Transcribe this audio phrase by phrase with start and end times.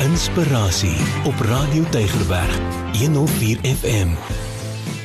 [0.00, 0.96] Inspirasie
[1.28, 2.54] op Radio Tygerberg
[2.96, 4.14] 104 FM.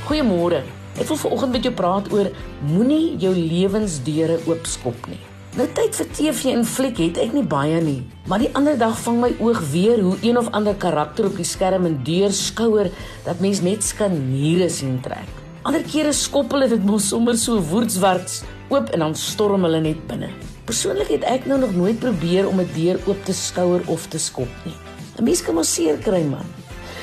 [0.08, 0.62] Goeiemôre.
[0.96, 2.29] Ek wil vanoggend met jou praat oor
[2.69, 5.19] moenie jou lewensdeure oopskop nie.
[5.59, 8.95] Nou tyd vir TV en fliek het ek nie baie nie, maar die ander dag
[9.04, 12.93] vang my oog weer hoe een of ander karakter op die skerm en deur skouer
[13.27, 15.27] dat mens net skaniere sien trek.
[15.68, 20.07] Ander kere skop hulle dit mos sommer so woordswarts oop en dan storm hulle net
[20.07, 20.32] binne.
[20.66, 24.18] Persoonlik het ek nou nog nooit probeer om 'n deur oop te skouer of te
[24.18, 24.73] skop nie.
[25.18, 26.46] 'n Mens kan mos seer kry man.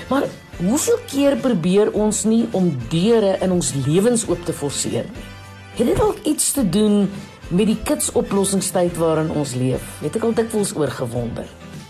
[0.09, 0.25] Maar
[0.57, 5.27] hoeveel keer probeer ons nie om deure in ons lewens oop te forceer nie?
[5.77, 7.11] Het dit dalk iets te doen
[7.49, 9.83] met die kitsoplossingstyd waarin ons leef?
[10.01, 11.47] Het ek al dikwels oorgewonder.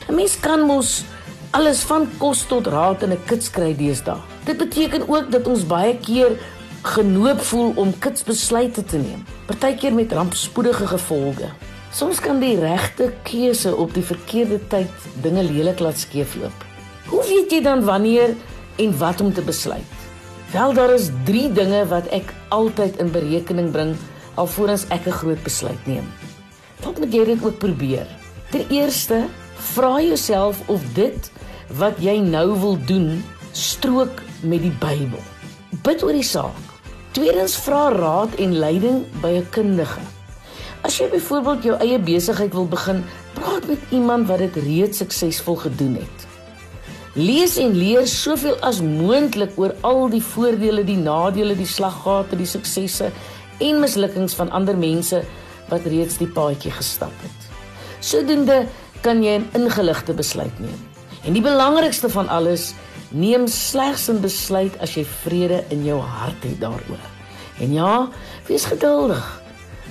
[0.09, 1.05] 'n Mens kan mos
[1.51, 4.21] alles van kos tot raad in 'n kits kry deesdae.
[4.45, 6.39] Dit beteken ook dat ons baie keer
[6.83, 11.51] genoop voel om kitsbesluite te neem, partykeer met rampspoedige gevolge.
[11.95, 16.65] Soms kan die regte keuse op die verkeerde tyd dinge lelik laat skeefloop.
[17.07, 18.35] Hoe weet jy dan wanneer
[18.83, 19.99] en wat om te besluit?
[20.53, 23.95] Wel daar is 3 dinge wat ek altyd in berekening bring
[24.35, 26.09] alvorens ek 'n groot besluit neem.
[26.81, 28.07] Dalk moet jy dit ook probeer.
[28.51, 29.29] Ter eerste,
[29.75, 31.31] vra jouself of dit
[31.79, 33.23] wat jy nou wil doen
[33.53, 35.23] strook met die Bybel.
[35.83, 36.72] Bid oor die saak.
[37.13, 40.01] Tweedens vra raad en leiding by 'n kundige.
[40.81, 45.57] As jy byvoorbeeld jou eie besigheid wil begin, praat met iemand wat dit reeds suksesvol
[45.57, 46.27] gedoen het.
[47.13, 52.47] Lees en leer soveel as moontlik oor al die voordele, die nadele, die slaggate, die
[52.47, 53.11] suksesse
[53.59, 55.23] en mislukkings van ander mense
[55.69, 57.49] wat reeds die paadjie gestap het.
[58.01, 58.67] Sodoende
[59.03, 60.81] kan jy 'n ingeligte besluit neem.
[61.25, 62.75] En die belangrikste van alles,
[63.13, 67.05] neem slegs 'n besluit as jy vrede in jou hart het daaroor.
[67.61, 68.09] En ja,
[68.47, 69.43] wees geduldig.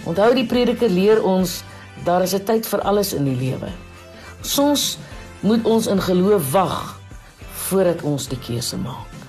[0.03, 1.63] Onthou die prediker leer ons
[2.03, 3.69] daar is 'n tyd vir alles in die lewe.
[4.41, 4.97] Soms
[5.39, 6.99] moet ons in geloof wag
[7.51, 9.20] voordat ons die keuse maak.